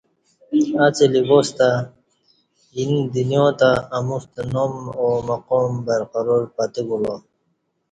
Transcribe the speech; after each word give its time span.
اڅلی 0.83 1.21
واس 1.29 1.49
تہ 1.57 1.69
اینہ 2.75 3.01
دنیا 3.13 3.45
تہ 3.59 3.69
اموستہ 3.97 4.41
نام 4.53 4.73
او 4.97 5.05
مقام 5.29 5.71
برقرار 5.85 6.43
پتہ 6.55 6.81
کولا 6.87 7.15